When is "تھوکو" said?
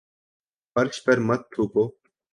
1.51-1.83